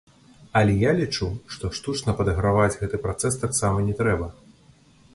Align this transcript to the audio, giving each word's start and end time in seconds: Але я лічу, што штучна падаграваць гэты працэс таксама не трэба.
Але 0.61 0.73
я 0.89 0.93
лічу, 0.99 1.27
што 1.57 1.71
штучна 1.79 2.17
падаграваць 2.23 2.73
гэты 2.81 3.03
працэс 3.07 3.41
таксама 3.45 3.89
не 3.91 4.01
трэба. 4.05 4.35